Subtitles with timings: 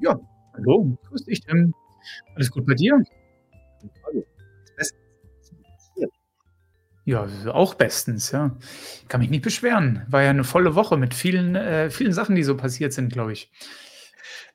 [0.00, 0.18] Ja,
[0.54, 1.74] hallo, grüß dich, Tim.
[2.34, 3.02] Alles gut bei dir?
[4.06, 4.24] Hallo.
[4.76, 5.02] Bestens.
[7.04, 8.56] Ja, auch bestens, ja.
[9.08, 10.02] Kann mich nicht beschweren.
[10.08, 13.32] War ja eine volle Woche mit vielen, äh, vielen Sachen, die so passiert sind, glaube
[13.32, 13.50] ich.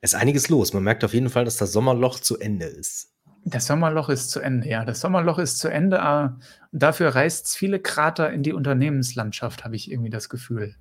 [0.00, 0.72] Es ist einiges los.
[0.72, 3.10] Man merkt auf jeden Fall, dass das Sommerloch zu Ende ist.
[3.46, 4.84] Das Sommerloch ist zu Ende, ja.
[4.84, 6.38] Das Sommerloch ist zu Ende, ah,
[6.72, 10.76] und dafür reißt es viele Krater in die Unternehmenslandschaft, habe ich irgendwie das Gefühl.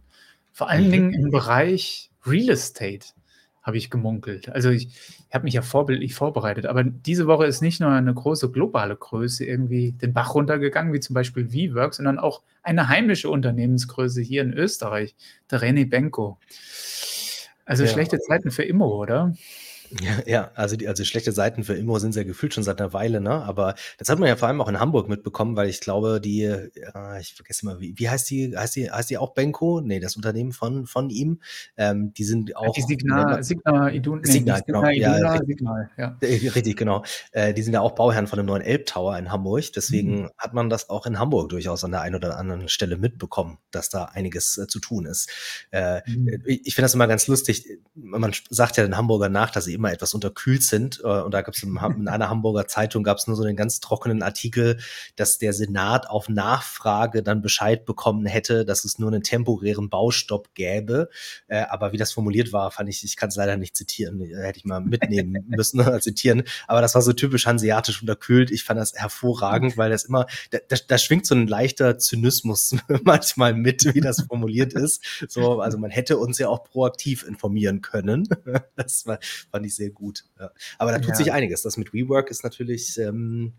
[0.54, 0.92] Vor allen Mhm.
[0.92, 3.08] Dingen im Bereich Real Estate,
[3.64, 4.50] habe ich gemunkelt.
[4.50, 8.14] Also ich, ich habe mich ja vorbildlich vorbereitet, aber diese Woche ist nicht nur eine
[8.14, 13.30] große globale Größe irgendwie den Bach runtergegangen, wie zum Beispiel WeWork, sondern auch eine heimische
[13.30, 15.16] Unternehmensgröße hier in Österreich,
[15.50, 16.38] der René Benko.
[17.66, 17.90] Also Ja.
[17.90, 19.34] schlechte Zeiten für Immo, oder?
[20.02, 22.94] Ja, ja, also die also schlechte Seiten für Immo sind ja gefühlt schon seit einer
[22.94, 23.32] Weile, ne?
[23.44, 26.44] Aber das hat man ja vor allem auch in Hamburg mitbekommen, weil ich glaube, die,
[26.44, 26.70] äh,
[27.22, 29.82] ich vergesse immer, wie, wie heißt die, heißt die, heißt die auch Benko?
[29.82, 31.40] Nee, das Unternehmen von, von ihm.
[31.78, 34.66] Ähm, die sind Ja, auch, die wie nennt man- Signa, Signa Iduna, nee, Signal, nicht
[34.68, 34.84] genau.
[34.86, 35.48] Ja, Iduna, richtig.
[35.58, 36.18] Signal, ja.
[36.22, 37.04] Äh, Richtig, genau.
[37.32, 39.64] Äh, die sind ja auch Bauherren von dem neuen Elbtower in Hamburg.
[39.64, 39.72] Mhm.
[39.76, 43.58] Deswegen hat man das auch in Hamburg durchaus an der einen oder anderen Stelle mitbekommen,
[43.72, 45.30] dass da einiges äh, zu tun ist.
[45.72, 46.42] Äh, Mhm.
[46.46, 47.68] ich ich finde das immer ganz lustig.
[47.96, 51.00] Man sagt ja den Hamburger nach, dass sie immer etwas unterkühlt sind.
[51.04, 53.56] Äh, Und da gab es in, in einer Hamburger Zeitung gab es nur so einen
[53.56, 54.80] ganz trockenen Artikel,
[55.16, 60.56] dass der Senat auf Nachfrage dann Bescheid bekommen hätte, dass es nur einen temporären Baustopp
[60.56, 61.10] gäbe.
[61.48, 64.38] Äh, aber wie das formuliert war, fand ich, ich kann es leider nicht zitieren, äh,
[64.38, 66.44] hätte ich mal mitnehmen müssen, zitieren.
[66.68, 68.50] Aber das war so typisch hanseatisch unterkühlt.
[68.50, 72.76] Ich fand das hervorragend, weil das immer, da, da, da schwingt so ein leichter Zynismus
[73.04, 75.04] manchmal mit, wie das formuliert ist.
[75.28, 78.28] So, also man hätte uns ja auch proaktiv informieren können.
[78.76, 79.20] Das war,
[79.52, 80.24] fand ich sehr gut.
[80.40, 80.50] Ja.
[80.80, 81.16] Aber da tut Ja.
[81.16, 81.62] sich einiges.
[81.62, 83.54] Das mit WeWork ist natürlich, ähm,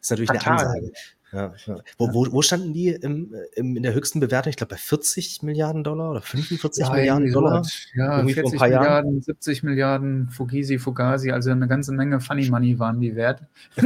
[0.00, 0.46] ist natürlich eine.
[0.46, 0.92] Ansage.
[1.32, 1.78] Ja, ja.
[1.98, 4.48] Wo, wo, wo standen die im, im, in der höchsten Bewertung?
[4.50, 7.66] Ich glaube bei 40 Milliarden Dollar oder 45 Ja, Milliarden Dollar.
[7.94, 8.82] Ja, Irgendwie vor ein 40 paar Jahren.
[8.84, 13.42] Milliarden, 70 Milliarden, Fugisi, Fugazi, also eine ganze Menge Funny Money waren die wert.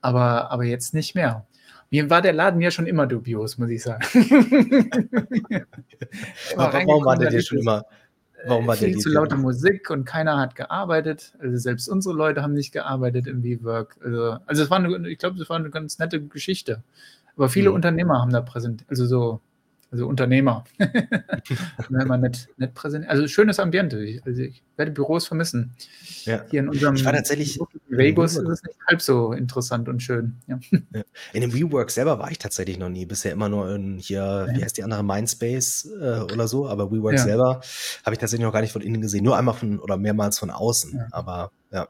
[0.00, 1.46] aber, aber jetzt nicht mehr.
[1.90, 4.02] Mir war der Laden ja schon immer dubios, muss ich sagen.
[6.56, 7.84] Warum war der dir schon immer,
[8.46, 11.32] warum war äh, der viel zu laute Musik und keiner hat gearbeitet.
[11.38, 13.96] Also selbst unsere Leute haben nicht gearbeitet im WeWork.
[14.02, 16.82] Also, also es war eine, ich glaube, es war eine ganz nette Geschichte.
[17.36, 17.76] Aber viele Mhm.
[17.76, 19.40] Unternehmer haben da präsentiert, also so,
[19.90, 20.64] also Unternehmer.
[21.88, 23.10] Man nett, nett präsentiert.
[23.10, 24.02] Also schönes Ambiente.
[24.04, 25.72] Ich, also ich werde Büros vermissen.
[26.24, 26.44] Ja.
[26.50, 30.36] Hier in unserem Ich war tatsächlich Vegas ist es nicht halb so interessant und schön.
[30.46, 30.58] Ja.
[31.32, 33.06] In dem WeWork selber war ich tatsächlich noch nie.
[33.06, 34.64] Bisher immer nur in hier, wie Ja.
[34.64, 36.68] heißt die andere, Mindspace äh, oder so.
[36.68, 37.60] Aber WeWork selber
[38.04, 39.24] habe ich tatsächlich noch gar nicht von innen gesehen.
[39.24, 41.06] Nur einmal von oder mehrmals von außen.
[41.12, 41.88] Aber ja.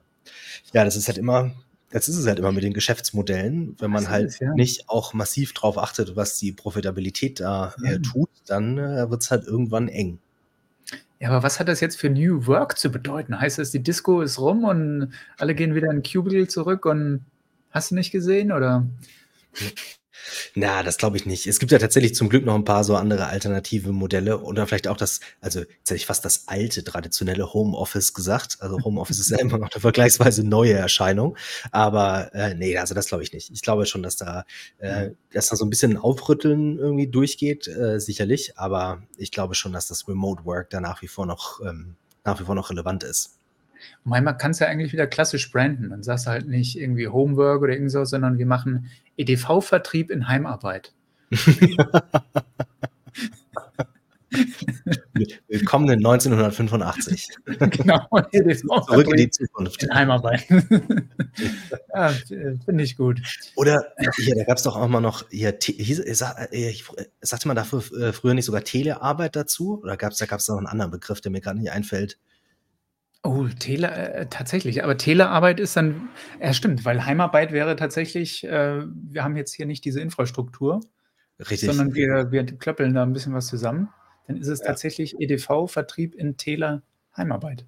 [0.73, 1.51] Ja, das ist halt immer,
[1.91, 3.77] das ist es halt immer mit den Geschäftsmodellen.
[3.79, 4.53] Wenn man Das halt ja.
[4.55, 7.93] nicht auch massiv drauf achtet, was die Profitabilität da Ja.
[7.93, 10.19] äh, tut, dann äh, wird es halt irgendwann eng.
[11.21, 13.41] Ja, aber was hat das jetzt für New Work zu bedeuten?
[13.41, 17.25] Heißt das, die Disco ist rum und alle gehen wieder in Cubicle zurück und
[17.71, 18.53] hast du nicht gesehen?
[18.53, 18.87] Oder?
[20.55, 21.47] Na, das glaube ich nicht.
[21.47, 24.89] Es gibt ja tatsächlich zum Glück noch ein paar so andere alternative Modelle oder vielleicht
[24.89, 28.59] auch das, also jetzt hätte ich fast das alte traditionelle Homeoffice gesagt.
[28.61, 31.37] Also Homeoffice ist ja immer noch eine vergleichsweise neue Erscheinung.
[31.71, 33.51] Aber äh, nee, also das glaube ich nicht.
[33.51, 34.45] Ich glaube schon, dass da,
[34.79, 38.59] äh, dass da so ein bisschen ein Aufrütteln irgendwie durchgeht, äh, sicherlich.
[38.59, 42.41] Aber ich glaube schon, dass das Remote Work da nach wie vor noch, ähm, nach
[42.41, 43.38] wie vor noch relevant ist.
[44.05, 45.91] Manchmal kannst du ja eigentlich wieder klassisch branden.
[45.91, 50.29] Dann sagst du halt nicht irgendwie Homework oder irgend so, sondern wir machen EDV-Vertrieb in
[50.29, 50.93] Heimarbeit.
[55.49, 57.29] Willkommen in 1985.
[57.59, 58.07] genau,
[58.87, 59.83] Zurück in die Zukunft.
[59.83, 60.47] in Heimarbeit.
[61.95, 62.09] ja,
[62.65, 63.21] finde ich gut.
[63.57, 66.15] Oder hier, da gab es doch auch mal noch, hier, hieß, äh,
[67.21, 69.81] sagte man dafür äh, früher nicht sogar Telearbeit dazu?
[69.83, 72.19] Oder gab's, da gab es noch einen anderen Begriff, der mir gerade nicht einfällt?
[73.25, 74.85] Oh, Tele, äh, tatsächlich.
[74.85, 76.09] Aber Telearbeit ist dann,
[76.41, 80.81] ja stimmt, weil Heimarbeit wäre tatsächlich, äh, wir haben jetzt hier nicht diese Infrastruktur,
[81.41, 81.69] Richtig.
[81.69, 83.89] sondern wir, wir klöppeln da ein bisschen was zusammen.
[84.29, 84.67] Dann ist es Ja.
[84.67, 86.83] tatsächlich EDV-Vertrieb in Tele
[87.17, 87.67] Heimarbeit.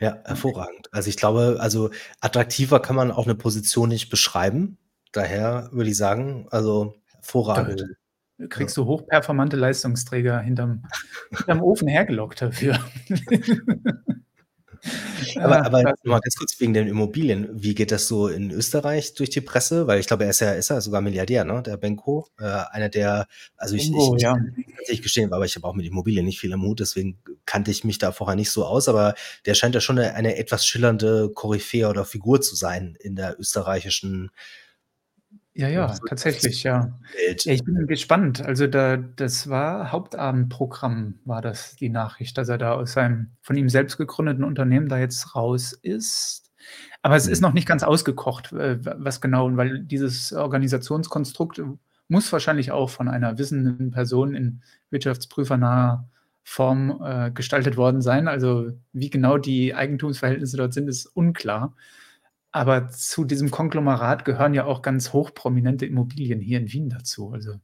[0.00, 0.88] Ja, hervorragend.
[0.92, 1.90] Also ich glaube, also
[2.20, 4.78] attraktiver kann man auch eine Position nicht beschreiben.
[5.12, 7.84] Daher würde ich sagen, also hervorragend.
[8.38, 10.84] Da kriegst du hochperformante Leistungsträger hinterm,
[11.36, 12.78] hinterm Ofen hergelockt dafür.
[15.38, 17.48] Aber, Ja, aber nur mal ganz kurz wegen den Immobilien.
[17.52, 19.86] Wie geht das so in Österreich durch die Presse?
[19.86, 21.62] Weil ich glaube, er ist ja, ist ja sogar Milliardär, ne?
[21.62, 22.28] Der Benko.
[22.38, 24.36] Äh, einer der, also ich, Bingo, ich, ja.
[24.56, 27.70] ich nicht gestehen, aber ich habe auch mit Immobilien nicht viel im Hut, deswegen kannte
[27.70, 29.14] ich mich da vorher nicht so aus, aber
[29.46, 33.38] der scheint ja schon eine, eine etwas schillernde Koryphäe oder Figur zu sein in der
[33.38, 34.30] österreichischen
[35.60, 36.98] Ja, ja, tatsächlich, ja.
[37.44, 38.40] Ja, ich bin gespannt.
[38.40, 43.56] Also da das war Hauptabendprogramm war das, die Nachricht, dass er da aus seinem von
[43.58, 46.50] ihm selbst gegründeten Unternehmen da jetzt raus ist.
[47.02, 47.48] Aber es ist Mhm.
[47.48, 51.60] noch nicht ganz ausgekocht, äh, was genau, weil dieses Organisationskonstrukt
[52.08, 56.08] muss wahrscheinlich auch von einer wissenden Person in wirtschaftsprüfernaher
[56.42, 58.28] Form, äh, gestaltet worden sein.
[58.28, 61.74] Also, wie genau die Eigentumsverhältnisse dort sind, ist unklar.
[62.52, 67.30] Aber zu diesem Konglomerat gehören ja auch ganz hochprominente Immobilien hier in Wien dazu.
[67.32, 67.60] Also,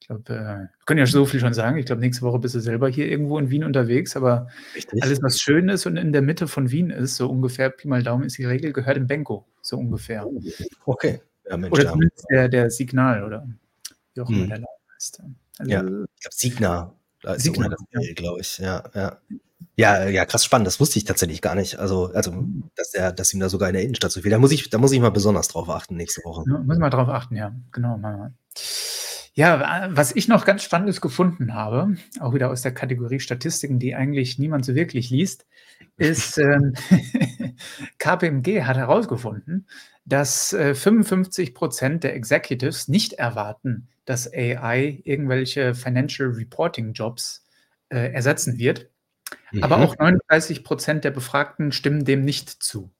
[0.00, 1.76] ich glaube, äh wir können ja so viel schon sagen.
[1.78, 5.02] Ich glaube, nächste Woche bist du selber hier irgendwo in Wien unterwegs, aber Richtig.
[5.02, 8.02] alles, was schön ist und in der Mitte von Wien ist, so ungefähr Pi mal
[8.02, 10.26] Daumen ist die Regel, gehört dem Benko, so ungefähr.
[10.26, 10.40] Oh,
[10.86, 11.20] okay.
[11.48, 13.46] Ja, Mensch, Oder zumindest der der Signal oder
[14.14, 14.48] wie auch immer Mhm.
[14.48, 15.22] der Laden heißt.
[15.58, 18.14] Also Ja, ich glaube Signa, da ist Signa, ohne das ja.
[18.14, 18.58] Glaube ich.
[18.58, 19.18] Ja, ja.
[19.76, 20.66] Ja, ja, krass spannend.
[20.66, 21.78] Das wusste ich tatsächlich gar nicht.
[21.78, 22.64] Also also, Mhm.
[22.76, 24.78] dass der dass ihm da sogar in der Innenstadt so viel da muss ich da
[24.78, 26.44] muss ich mal besonders drauf achten nächste Woche.
[26.50, 27.54] Ja, müssen wir drauf achten, ja.
[27.72, 28.32] Genau, wir.
[29.34, 33.94] Ja, was ich noch ganz Spannendes gefunden habe, auch wieder aus der Kategorie Statistiken, die
[33.94, 35.46] eigentlich niemand so wirklich liest,
[35.96, 36.74] ist, ähm,
[37.98, 39.66] KPMG hat herausgefunden,
[40.04, 47.46] dass, äh, 55% der Executives nicht erwarten, dass AI irgendwelche Financial Reporting Jobs,
[47.90, 48.90] äh, ersetzen wird.
[49.60, 49.82] Aber Mhm.
[49.84, 52.90] auch 39% der Befragten stimmen dem nicht zu.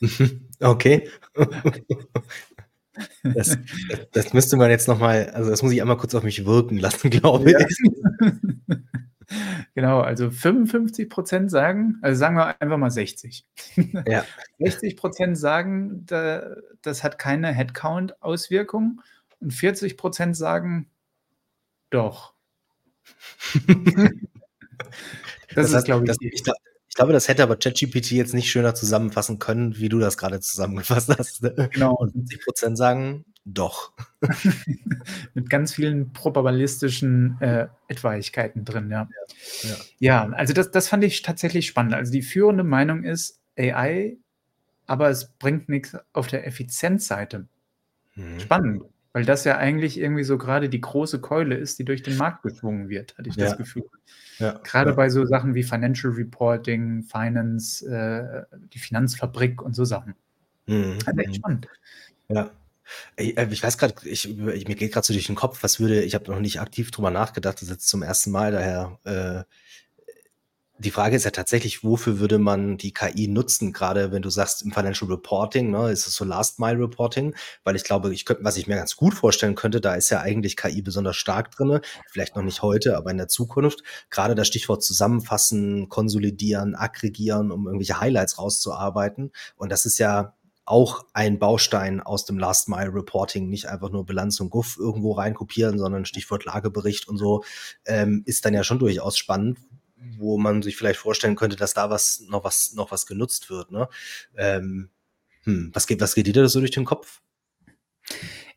[0.60, 1.08] Okay.
[3.22, 3.56] Das
[4.10, 6.78] das müsste man jetzt noch mal also, das muss ich einmal kurz auf mich wirken
[6.78, 7.60] lassen, glaube Ja.
[7.60, 7.76] ich.
[9.74, 13.46] Genau, also 55% sagen also, sagen wir einfach mal 60.
[14.06, 14.24] Ja.
[14.58, 19.02] 60% sagen, da das hat keine Headcount-Auswirkung
[19.40, 20.90] und 40% sagen:
[21.90, 22.34] „Doch.“
[25.54, 26.42] Das Das ist, glaube ich, das ich
[26.90, 30.40] ich glaube, das hätte aber ChatGPT jetzt nicht schöner zusammenfassen können, wie du das grade
[30.40, 31.70] zusammengefasst hast, ne?
[31.72, 31.94] Genau.
[31.94, 33.92] Und 50% sagen: „Doch.“
[35.34, 39.08] Mit ganz vielen probabilistischen, äh, Etwaigkeiten drin, ja.
[39.62, 39.76] Ja, ja.
[39.98, 41.94] Ja, also das das fand ich tatsächlich spannend.
[41.94, 44.18] Also, die führende Meinung ist AI,
[44.86, 47.48] aber es bringt nix auf der Effizienzseite.
[48.16, 48.40] Mhm.
[48.40, 48.82] Spannend,
[49.12, 52.42] weil das ja eigentlich irgendwie so grade die große Keule ist, die durch den Markt
[52.42, 53.56] geschwungen wird, hatte ich das Ja.
[53.56, 53.84] Gefühl.
[54.38, 54.96] Ja, Grade ja.
[54.96, 60.14] bei so Sachen wie Financial Reporting, Finance, äh, die Finanzfabrik und so Sachen.
[60.66, 61.34] Mhm, Also, echt mhm.
[61.34, 61.68] spannend.
[62.28, 62.50] Ja.
[63.16, 64.28] Äh, ich weiß ich
[64.68, 67.10] mir geht grad so durch den Kopf, was würde ich habe noch nicht aktiv drüber
[67.10, 68.26] nachgedacht, das ist jetzt zum 1.
[68.30, 69.44] Mal, daher, äh
[70.78, 74.62] die Frage ist ja tatsächlich, wofür würde man die KI nutzen, grade wenn du sagst,
[74.62, 77.34] im Financial Reporting, ne, ist es so Last Mile Reporting?
[77.64, 80.20] Weil ich glaube, ich könnte was ich mir ganz gut vorstellen könnte, da ist ja
[80.20, 83.82] eigentlich KI besonders stark drinne, vielleicht noch nicht heute, aber in der Zukunft.
[84.10, 89.32] Grade das Stichwort zusammenfassen, konsolidieren, aggregieren, um irgendwelche Highlights rauszuarbeiten.
[89.56, 90.34] Und das ist ja
[90.64, 95.12] auch ein Baustein aus dem Last Mile Reporting, nicht einfach nur Bilanz und Guff irgendwo
[95.12, 97.42] reinkopieren, sondern Stichwort Lagebericht und so,
[97.86, 99.58] ähm, ist dann ja schon durchaus spannend,
[100.16, 103.70] wo man sich vielleicht vorstellen könnte, dass da was noch was noch was genutzt wird,
[103.70, 103.88] ne?
[104.36, 104.90] Ähm,
[105.44, 107.20] hm, was geht was geht dir da so durch den Kopf?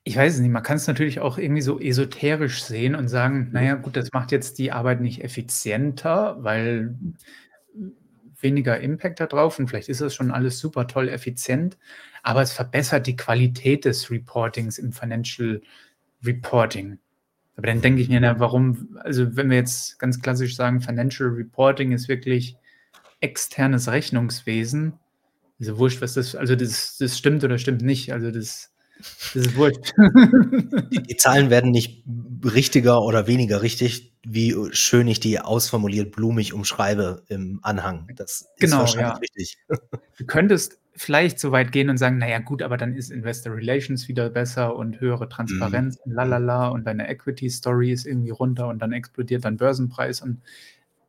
[0.03, 0.51] Ich weiß es nicht.
[0.51, 3.65] Man kann's natürlich auch irgendwie so esoterisch sehen und sagen: „Na Mhm.
[3.67, 6.95] ja, gut, das macht jetzt die Arbeit nicht effizienter, weil
[8.41, 11.77] weniger Impact da drauf und vielleicht ist das schon alles super toll effizient,
[12.23, 15.61] aber es verbessert die Qualität des Reportings im Financial
[16.23, 16.99] Reporting.“
[17.61, 21.29] Aber dann denke ich mir: „Na, warum“ also, wenn wir jetzt ganz klassisch sagen, Financial
[21.29, 22.55] Reporting ist wirklich
[23.19, 24.93] externes Rechnungswesen,
[25.59, 28.13] ist wurscht, was das also, das das stimmt oder stimmt nicht.
[28.13, 28.73] Also, das
[29.35, 29.93] das ist wurscht.
[30.91, 32.03] Die die Zahlen werden nicht
[32.43, 38.07] richtiger oder weniger richtig, wie schön ich die ausformuliert blumig umschreibe im Anhang.
[38.15, 39.17] Das ist Genau, wahrscheinlich ja.
[39.17, 39.57] richtig.
[40.17, 43.55] Du könntest vielleicht so weit gehen und sagen: „Na ja, gut, aber dann ist Investor
[43.55, 45.29] Relations wieder besser und höhere Mhm.
[45.29, 46.15] Transparenz und Mhm.
[46.15, 50.41] lalala und deine Equity Story ist irgendwie runter und dann explodiert dein Börsenpreis“ und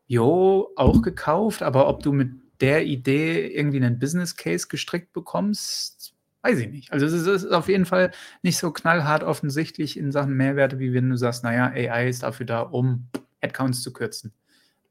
[0.09, 2.31] jo, auch gekauft, aber ob du mit
[2.61, 6.93] der Idee irgendwie 'nen Business Case gestrickt bekommst, weiß ich nicht.
[6.93, 10.79] Also, es ist es ist auf jeden Fall nicht so knallhart offensichtlich in Sachen Mehrwerte,
[10.81, 13.09] wie wenn du sagst: „Na ja, AI ist dafür da, um
[13.41, 14.33] Headcounts zu kürzen.“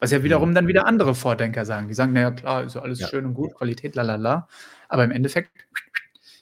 [0.01, 0.24] Was ja Mhm.
[0.24, 1.88] wiederum dann wieder andere Vordenker sagen.
[1.88, 3.08] Die sagen: „Na ja, klar, ist ja alles Ja.
[3.08, 4.50] schön und gut, Qualität, lalala.“
[4.89, 5.51] Aber im Endeffekt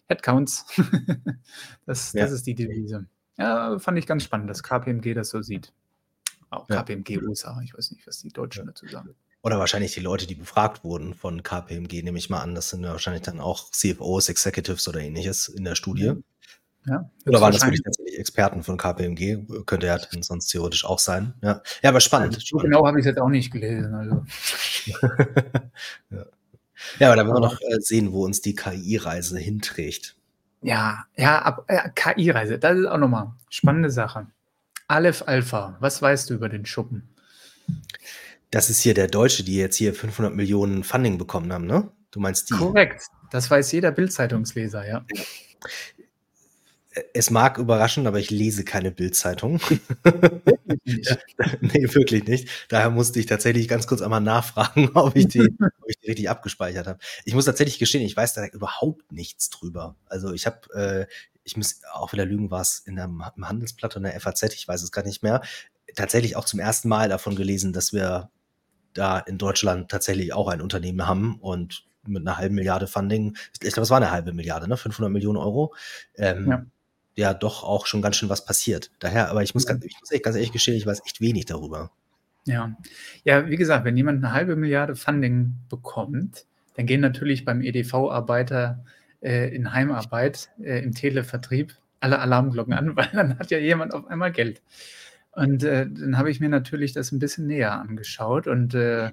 [0.07, 0.65] Headcounts.
[1.85, 2.23] Das Ja.
[2.23, 3.05] das ist die Devise.
[3.37, 5.71] Ja, fand ich ganz spannend, dass KPMG das so sieht.
[6.49, 6.67] Auch.
[6.67, 9.15] KPMG USA, ich weiß nicht, was die Deutschen dazu sagen.
[9.43, 12.55] Oder wahrscheinlich die Leute, die befragt wurden von KPMG, nehme ich mal an.
[12.55, 16.13] Das sind wahrscheinlich dann auch CFOs, Executives oder Ähnliches in der Studie.
[16.87, 17.09] Ja.
[17.25, 19.45] Oder waren das wirklich tatsächlich Experten von KPMG?
[19.65, 21.61] Könnte ja sonst theoretisch auch sein, ja.
[21.83, 24.25] Ja, aber spannend, Also, so genau habe ich's jetzt auch nicht gelesen, also.
[26.09, 26.25] Ja.
[26.97, 30.15] Ja, aber da werden wir noch, äh, sehen, wo uns die KI-Reise hinträgt.
[30.61, 34.27] Ja, ja, ab, äh, KI-Reise, das ist auch nochmal spannende Sache.
[34.87, 37.09] Aleph Alpha, was weißt du über den Schuppen?
[38.51, 41.91] Das ist hier der Deutsche, die jetzt hier 500 Millionen Funding bekommen haben, ne?
[42.11, 42.55] Du meinst die?
[42.55, 43.03] Korrekt.
[43.29, 45.05] Das weiß jeder Bildzeitungsleser, ja.
[47.13, 49.59] Es mag überraschen, aber ich lese keine Bildzeitung.
[51.61, 52.49] nee, wirklich nicht.
[52.69, 56.29] Daher musste ich tatsächlich ganz kurz einmal nachfragen, ob ich die, ob ich die richtig
[56.29, 56.99] abgespeichert habe.
[57.25, 59.95] Ich muss tatsächlich gestehen, ich weiß da überhaupt nichts drüber.
[60.05, 61.13] Also ich habe, äh,
[61.43, 64.53] ich muss auch wieder lügen, war es in einem, im Handelsblatt oder in der FAZ,
[64.53, 65.41] ich weiß es gar nicht mehr,
[65.95, 68.29] tatsächlich auch zum ersten Mal davon gelesen, dass wir
[68.93, 73.59] da in Deutschland tatsächlich auch ein Unternehmen haben und mit einer halben Milliarde Funding, ich
[73.59, 74.77] glaube, es war eine halbe Milliarde, ne?
[74.77, 75.75] 500 Millionen Euro.
[76.15, 76.65] Ähm, ja.
[77.19, 77.33] Ja.
[77.33, 78.91] doch auch schon ganz schön was passiert.
[78.99, 81.45] Daher, aber ich muss, ganz, ich muss echt ganz ehrlich gestehen, ich weiß echt wenig
[81.45, 81.91] darüber.
[82.45, 82.75] Ja.
[83.23, 86.45] ja, wie gesagt, wenn jemand eine halbe Milliarde Funding bekommt,
[86.75, 88.83] dann gehen natürlich beim EDV-Arbeiter
[89.21, 94.07] äh, in Heimarbeit, äh, im Televertrieb alle Alarmglocken an, weil dann hat ja jemand auf
[94.07, 94.61] einmal Geld.
[95.31, 99.11] Und äh, dann habe ich mir natürlich das ein bisschen näher angeschaut und äh,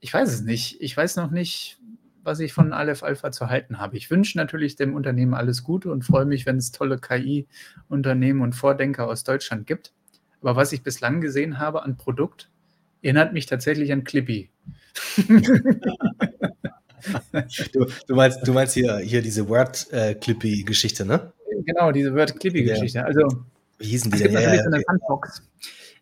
[0.00, 0.80] ich weiß es nicht.
[0.80, 1.78] Ich weiß noch nicht,
[2.24, 3.96] was ich von Aleph Alpha zu halten habe.
[3.96, 8.54] Ich wünsche natürlich dem Unternehmen alles Gute und freue mich, wenn es tolle KI-Unternehmen und
[8.54, 9.92] Vordenker aus Deutschland gibt.
[10.40, 12.50] Aber was ich bislang gesehen habe an Produkt,
[13.02, 14.50] erinnert mich tatsächlich an Clippy.
[17.72, 21.32] du, du, meinst, du meinst hier, hier diese Word-Clippy-Geschichte, ne?
[21.64, 23.04] Genau, diese Word-Clippy-Geschichte.
[23.04, 23.44] Also,
[23.78, 24.32] Wie hießen die denn?
[24.32, 25.42] Ja, ja, so eine Sandbox,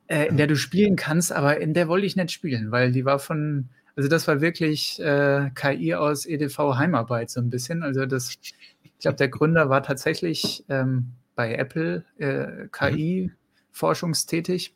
[0.06, 3.04] äh, in der du spielen kannst, aber in der wollte ich nicht spielen, weil die
[3.04, 7.82] war von, also das war wirklich äh, KI aus EDV Heimarbeit so ein bisschen.
[7.82, 8.38] Also das,
[8.82, 13.36] ich glaube, der Gründer war tatsächlich ähm, bei Apple äh, KI mhm.
[13.70, 14.74] forschungstätig,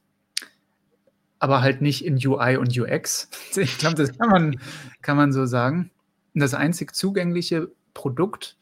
[1.39, 3.31] aber halt nicht in UI und UX.
[3.57, 4.61] Ich glaube, das kann man,
[5.01, 5.91] kann man so sagen.
[6.35, 8.59] Und das einzig zugängliche Produkt,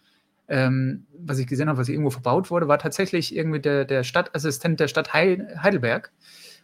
[0.46, 4.78] ähm, was ich gesehen habe, was irgendwo verbaut wurde, war tatsächlich irgendwie der, der Stadtassistent
[4.78, 6.12] der Stadt Heidelberg,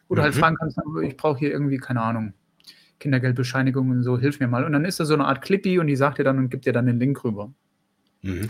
[0.06, 0.16] wo mhm.
[0.16, 0.38] du halt mhm.
[0.38, 2.34] fragen kannst, ich brauche hier irgendwie, keine Ahnung,
[3.00, 4.64] Kindergeldbescheinigung und so, hilf mir mal.
[4.64, 6.66] Und dann ist da so eine Art Clippy und die sagt dir dann und gibt
[6.66, 7.52] dir dann den Link rüber.
[8.22, 8.46] Mhm.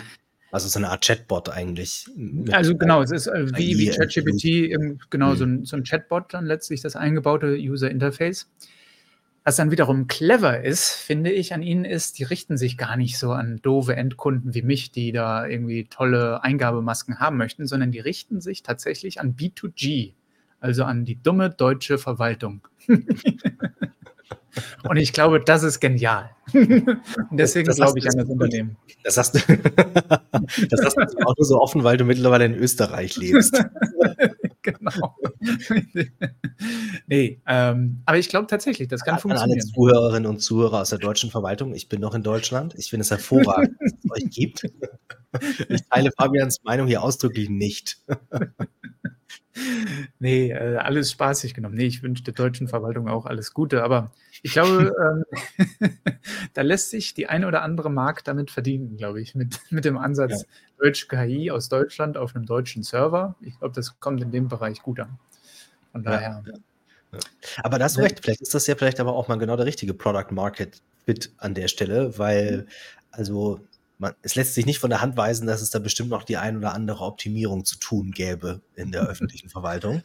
[0.52, 2.07] Also so eine Art Chatbot eigentlich.
[2.50, 5.37] Also genau, es ist äh, wie, wie ChatGPT, genau, mhm.
[5.37, 8.50] so, ein, so ein Chatbot dann letztlich das eingebaute User Interface.
[9.45, 13.16] Was dann wiederum clever ist, finde ich, an ihnen ist, die richten sich gar nicht
[13.19, 18.00] so an doofe Endkunden wie mich, die da irgendwie tolle Eingabemasken haben möchten, sondern die
[18.00, 20.12] richten sich tatsächlich an B2G,
[20.59, 22.66] also an die dumme deutsche Verwaltung.
[24.88, 26.30] Und ich glaube, das ist genial.
[26.52, 27.00] Und
[27.33, 28.76] deswegen glaube ich an das Unternehmen.
[29.04, 29.38] Das hast, du,
[30.69, 33.62] das hast du auch nur so offen, weil du mittlerweile in Österreich lebst.
[34.62, 35.16] genau.
[37.07, 39.61] nee, ähm, aber ich glaube tatsächlich, das kann an funktionieren.
[39.61, 42.75] Alle Zuhörerinnen und Zuhörer aus der deutschen Verwaltung, ich bin noch in Deutschland.
[42.76, 44.64] Ich finde es hervorragend, dass es euch gibt.
[45.69, 47.99] Ich teile Fabians Meinung hier ausdrücklich nicht.
[50.18, 51.75] Nee, äh, alles spaßig genommen.
[51.75, 55.88] Nee, ich wünsche der deutschen Verwaltung auch alles Gute, aber ich glaube, ähm,
[56.54, 59.99] da lässt sich die eine oder andere Mark damit verdienen, glaube ich, mit, mit dem
[59.99, 60.49] Ansatz ja.
[60.78, 63.34] Deutsch KI aus Deutschland auf einem deutschen Server.
[63.40, 65.18] Ich glaube, das kommt in dem Bereich gut an.
[65.92, 66.42] Von daher.
[66.46, 67.18] Ja, ja.
[67.62, 69.66] Aber da hast du recht, vielleicht ist das ja vielleicht aber auch mal genau der
[69.66, 72.66] richtige Product Market Fit an der Stelle, weil
[73.10, 73.60] also
[74.00, 76.38] man, es lässt sich nicht von der Hand weisen, dass es da bestimmt noch die
[76.38, 80.02] ein oder andere Optimierung zu tun gäbe in der öffentlichen Verwaltung.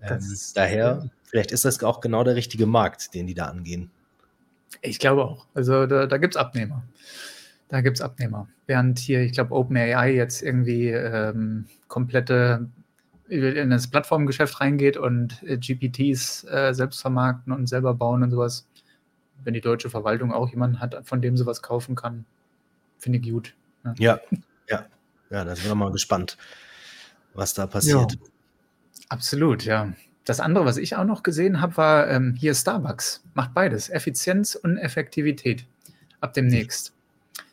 [0.00, 0.20] Ähm,
[0.54, 3.90] daher, vielleicht ist das auch genau der richtige Markt, den die da angehen.
[4.80, 5.46] Ich glaube auch.
[5.54, 6.82] Also da, da gibt es Abnehmer.
[7.68, 8.48] Da gibt es Abnehmer.
[8.66, 12.68] Während hier, ich glaube, OpenAI jetzt irgendwie ähm, komplette
[13.28, 18.68] in das Plattformgeschäft reingeht und äh, GPTs äh, selbst vermarkten und selber bauen und sowas.
[19.42, 22.24] Wenn die deutsche Verwaltung auch jemanden hat, von dem sie was kaufen kann,
[23.02, 23.54] finde ich gut.
[23.82, 23.94] Ne?
[23.98, 24.20] Ja,
[24.68, 24.86] ja,
[25.30, 26.38] ja, da sind wir mal gespannt,
[27.34, 28.12] was da passiert.
[28.12, 28.18] Ja.
[29.08, 29.92] Absolut, ja.
[30.24, 33.24] Das andere, was ich auch noch gesehen habe, war ähm, hier Starbucks.
[33.34, 33.90] Macht beides.
[33.90, 35.66] Effizienz und Effektivität.
[36.20, 36.94] Ab demnächst.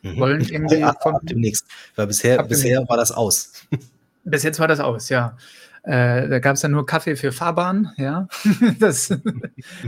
[0.02, 0.20] Mhm.
[0.20, 1.66] Wollen irgendwie ja, ab, ab demnächst.
[1.96, 3.52] Weil bisher, bisher war das aus.
[4.24, 5.36] Bis jetzt war das aus, ja.
[5.82, 8.28] Äh, da gab es dann nur Kaffee für Fahrbahn, ja.
[8.78, 9.08] das,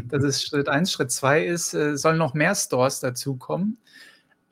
[0.09, 0.91] das ist Schritt eins.
[0.91, 3.79] Schritt zwei ist, äh, sollen noch mehr Stores dazukommen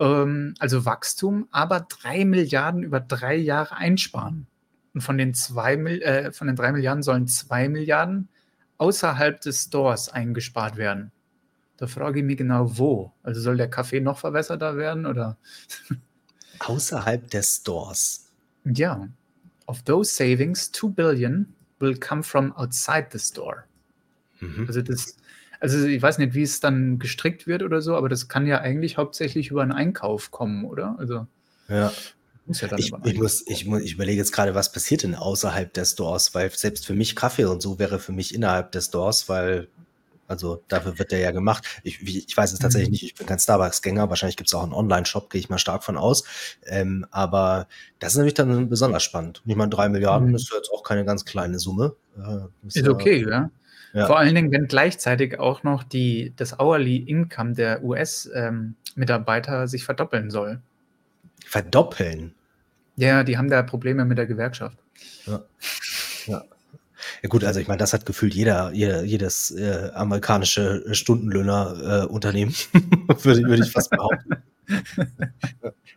[0.01, 4.47] ähm, also Wachstum, aber drei Milliarden über drei Jahre einsparen.
[4.93, 8.29] Und von den, zwei, äh, von den drei Milliarden sollen zwei Milliarden
[8.79, 11.13] außerhalb des Stores eingespart werden.
[11.77, 13.13] Da frage ich mich genau, wo.
[13.23, 15.39] Also soll der Kaffee noch verbesserter werden oder?
[16.59, 18.31] Außerhalb des Stores.
[18.65, 19.09] Ja.
[19.67, 23.65] Of those savings, 2 billion will come from outside the store.
[24.41, 24.65] Mhm.
[24.67, 25.17] Also das
[25.61, 28.61] also ich weiß nicht, wie es dann gestrickt wird oder so, aber das kann ja
[28.61, 30.97] eigentlich hauptsächlich über einen Einkauf kommen, oder?
[30.99, 31.27] Also
[31.69, 31.77] ja.
[31.77, 31.93] Ja
[32.77, 36.35] ich, ich, muss, ich, muss, ich überlege jetzt gerade, was passiert denn außerhalb der Stores,
[36.35, 39.69] weil selbst für mich Kaffee und so wäre für mich innerhalb der Stores, weil
[40.27, 41.65] also dafür wird der ja gemacht.
[41.83, 42.93] Ich, ich weiß es tatsächlich mhm.
[42.93, 44.11] nicht, ich bin kein Starbucks-Gänger.
[44.11, 46.23] Wahrscheinlich gibt es auch einen Online-Shop, gehe ich mal stark von aus.
[46.67, 47.67] Ähm, aber
[47.99, 49.43] das ist natürlich dann besonders spannend.
[49.45, 50.37] Ich meine, drei Milliarden mhm.
[50.37, 51.97] ist jetzt auch keine ganz kleine Summe.
[52.17, 53.51] Äh, ist, ist okay, ja.
[53.93, 54.07] Ja.
[54.07, 59.85] Vor allen Dingen, wenn gleichzeitig auch noch die, das Hourly Income der US-Mitarbeiter ähm, sich
[59.85, 60.61] verdoppeln soll.
[61.45, 62.35] Verdoppeln?
[62.97, 64.79] Ja, die haben da Probleme mit der Gewerkschaft.
[65.27, 65.43] Ja.
[66.27, 66.45] ja.
[67.23, 72.79] Ja gut, also ich meine, das hat gefühlt jeder, jeder jedes äh, amerikanische Stundenlöhner-Unternehmen, äh,
[73.25, 74.37] würde, würde ich fast behaupten.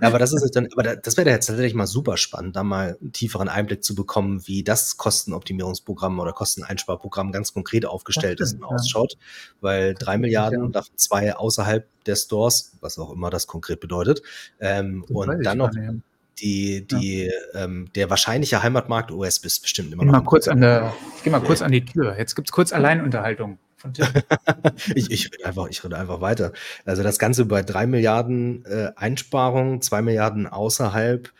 [0.03, 3.11] aber das ist dann, aber das wäre jetzt tatsächlich mal super spannend, da mal einen
[3.13, 8.63] tieferen Einblick zu bekommen, wie das Kostenoptimierungsprogramm oder Kosteneinsparprogramm ganz konkret aufgestellt stimmt, ist und
[8.63, 9.17] ausschaut.
[9.61, 10.69] Weil drei Milliarden, ja.
[10.69, 14.21] davon zwei außerhalb der Stores, was auch immer das konkret bedeutet,
[14.59, 15.71] ähm, und dann noch
[16.39, 17.63] die, die, ja.
[17.63, 20.13] ähm, der wahrscheinliche Heimatmarkt US ist bestimmt immer noch.
[20.13, 22.17] Mal kurz an der, ich gehe mal kurz an die Tür.
[22.17, 23.59] Jetzt gibt es kurz Alleinunterhaltung.
[24.95, 26.53] ich, ich rede einfach, ich rede einfach weiter.
[26.85, 31.31] Also das Ganze bei drei Milliarden äh, Einsparungen, zwei Milliarden außerhalb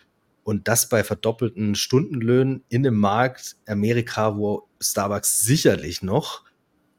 [0.43, 6.43] und das bei verdoppelten Stundenlöhnen in einem Markt Amerika, wo Starbucks sicherlich noch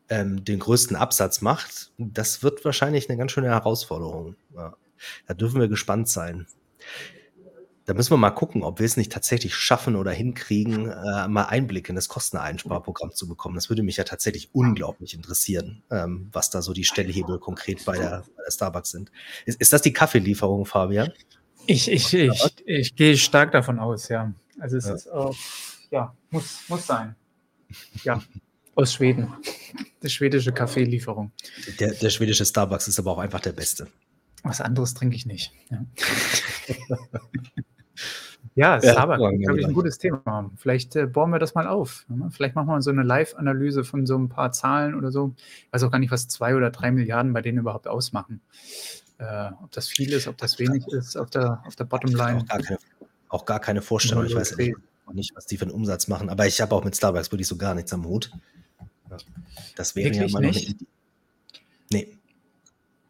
[0.09, 4.37] ähm, den größten Absatz macht, das wird wahrscheinlich eine ganz schöne Herausforderung.
[4.55, 4.77] Ja.
[5.27, 6.47] Da dürfen wir gespannt sein.
[7.87, 11.45] Da müssen wir mal gucken, ob wir es nicht tatsächlich schaffen oder hinkriegen, äh, mal
[11.45, 13.57] Einblick in das Kosteneinsparprogramm zu bekommen.
[13.57, 17.99] Das würde mich ja tatsächlich unglaublich interessieren, ähm, was da so die Stellhebel konkret bei
[17.99, 19.13] der, bei der Starbucks sind.
[19.45, 21.13] Ist, ist das die Kaffeelieferung, Fabian?
[21.67, 24.33] Ich, ich, ich, ich, gehe stark davon aus, ja.
[24.59, 24.95] Also es ja.
[24.95, 25.37] ist auch,
[25.91, 27.15] ja, muss, muss sein.
[28.03, 28.23] Ja,
[28.75, 29.33] aus Schweden.
[30.03, 31.33] Die schwedische Kaffeelieferung.
[31.81, 33.89] Der, der schwedische Starbucks ist aber auch einfach der beste.
[34.43, 35.53] Was anderes trinke ich nicht.
[35.71, 35.85] Ja.
[38.57, 40.51] Ja, ja aber glaube ich, ein gutes Thema.
[40.57, 42.07] Vielleicht äh, bohren wir das mal auf.
[42.09, 42.29] Ne?
[42.31, 45.35] Vielleicht machen wir so eine Live-Analyse von so ein paar Zahlen oder so.
[45.39, 48.41] Ich weiß auch gar nicht, was zwei oder drei Milliarden bei denen überhaupt ausmachen.
[49.19, 52.39] Äh, ob das viel ist, ob das wenig ist auf der, auf der Bottomline.
[52.39, 52.79] Auch gar keine,
[53.29, 54.25] auch gar keine Vorstellung.
[54.27, 54.77] Ich weiß nicht,
[55.13, 56.29] nicht, was die für einen Umsatz machen.
[56.29, 58.31] Aber ich habe auch mit Starbucks wirklich so gar nichts am Hut.
[59.77, 60.87] Das wäre Wirklich ja mal noch eine Idee.
[61.91, 62.19] Nee.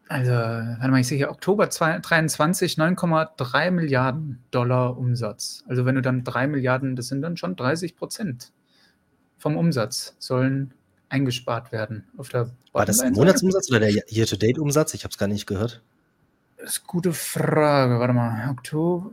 [0.07, 5.63] Also, warte mal, ich sehe hier Oktober 2023 9,3 Milliarden Dollar Umsatz.
[5.67, 8.51] Also, wenn du dann 3 Milliarden, das sind dann schon 30 Prozent
[9.37, 10.73] vom Umsatz, sollen
[11.09, 12.05] eingespart werden.
[12.17, 14.93] Auf der War das der Monatsumsatz oder der Year-to-Date-Umsatz?
[14.93, 15.81] Ich habe es gar nicht gehört.
[16.57, 17.99] Das ist eine gute Frage.
[17.99, 19.11] Warte mal, Oktober.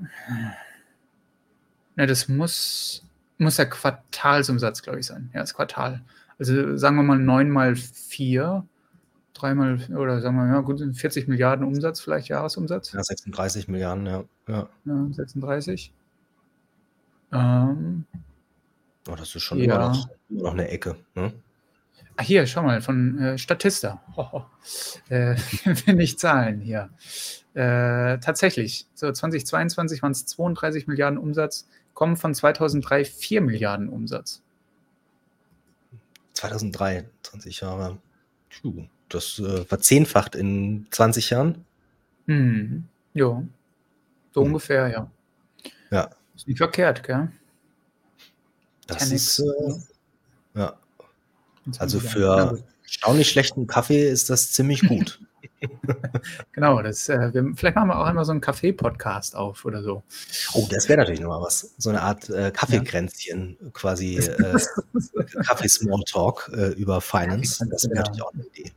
[1.96, 3.04] Ne, das muss,
[3.38, 5.30] muss der Quartalsumsatz, glaube ich, sein.
[5.34, 6.02] Ja, das Quartal.
[6.38, 8.66] Also sagen wir mal 9 mal 4
[9.42, 12.92] dreimal oder sagen wir, ja, gut, 40 Milliarden Umsatz, vielleicht Jahresumsatz.
[12.92, 14.24] Ja, 36 Milliarden, ja.
[14.48, 15.92] Ja, ja 36.
[17.32, 18.04] Ähm,
[19.08, 19.64] oh, das ist schon ja.
[19.64, 20.96] immer, noch, immer noch eine Ecke.
[21.14, 21.32] Ne?
[22.16, 24.02] Ach, hier, schau mal, von äh, Statista.
[24.16, 24.44] Oh, oh.
[25.08, 25.36] Äh,
[25.92, 26.90] nicht Zahlen hier.
[27.54, 34.42] Äh, tatsächlich, so 2022 waren es 32 Milliarden Umsatz, kommen von 2003 4 Milliarden Umsatz.
[36.34, 37.98] 2003, 20 Jahre.
[38.60, 41.64] Puh das äh, verzehnfacht in 20 Jahren.
[42.26, 42.84] Hm.
[43.14, 43.42] Ja,
[44.32, 44.48] so hm.
[44.48, 45.10] ungefähr, ja.
[45.90, 46.10] Ja.
[46.34, 47.30] Ist nicht verkehrt, gell?
[48.86, 49.38] Das Tennis.
[49.38, 50.76] ist, äh, ja.
[51.78, 55.20] Also für erstaunlich schlechten Kaffee ist das ziemlich gut.
[56.52, 60.02] genau, das, äh, wir, vielleicht machen wir auch einmal so einen Kaffee-Podcast auf oder so.
[60.54, 61.74] Oh, das wäre natürlich nochmal was.
[61.78, 64.58] So eine Art äh, Kaffeekränzchen, quasi äh,
[65.44, 67.66] Kaffee-Smalltalk äh, über Finance.
[67.70, 68.72] Das wäre natürlich auch eine Idee.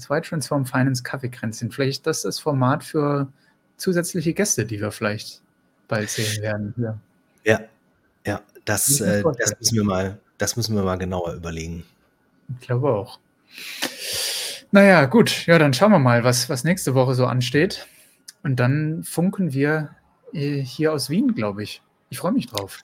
[0.00, 1.70] Zwei Transform Finance Kaffeekränzchen.
[1.70, 3.28] Vielleicht ist das das Format für
[3.76, 5.42] zusätzliche Gäste, die wir vielleicht
[5.88, 6.74] bald sehen werden.
[6.76, 6.98] Ja,
[7.44, 7.60] ja,
[8.26, 11.84] ja das, äh, das, müssen wir mal, das müssen wir mal genauer überlegen.
[12.48, 13.18] Ich glaube auch.
[14.72, 17.86] Naja, gut, ja, dann schauen wir mal, was, was nächste Woche so ansteht.
[18.42, 19.90] Und dann funken wir
[20.32, 21.82] äh, hier aus Wien, glaube ich.
[22.08, 22.80] Ich freue mich drauf.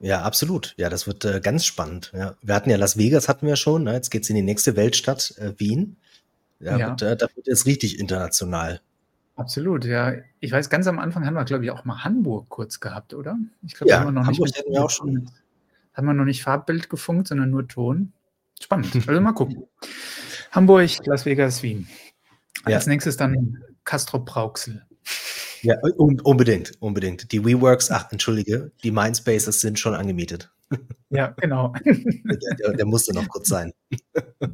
[0.00, 0.74] Ja, absolut.
[0.76, 2.12] Ja, das wird äh, ganz spannend.
[2.14, 2.34] Ja.
[2.42, 3.84] Wir hatten ja Las Vegas, hatten wir schon.
[3.84, 3.94] Ne?
[3.94, 5.96] Jetzt geht es in die nächste Weltstadt, äh, Wien.
[6.60, 6.94] Ja, ja.
[6.94, 8.80] Da, da wird es richtig international.
[9.36, 10.14] Absolut, ja.
[10.40, 13.36] Ich weiß, ganz am Anfang haben wir, glaube ich, auch mal Hamburg kurz gehabt, oder?
[13.62, 15.30] Ich glaube, ja, haben wir noch Hamburg nicht wir auch schon.
[15.92, 18.12] Haben wir noch nicht Farbbild gefunkt, sondern nur Ton.
[18.60, 18.94] Spannend.
[19.06, 19.64] Also mal gucken.
[20.52, 21.86] Hamburg, Las Vegas, Wien.
[22.64, 22.92] Als ja.
[22.92, 24.84] nächstes dann Castro Brauxel.
[25.62, 27.32] Ja, un unbedingt, unbedingt.
[27.32, 30.50] Die WeWorks, ach, entschuldige, die Mindspaces sind schon angemietet.
[31.10, 31.72] Ja, genau.
[31.84, 33.72] Der, der, musste noch kurz sein.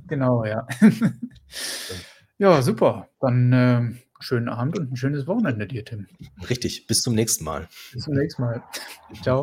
[0.06, 0.66] Genau, ja.
[2.38, 3.08] Ja, super.
[3.20, 3.82] Dann äh,
[4.20, 6.08] schönen Abend und ein schönes Wochenende dir, Tim.
[6.50, 7.68] Richtig, bis zum nächsten Mal.
[7.92, 8.62] Bis zum nächsten Mal.
[9.22, 9.40] Ciao.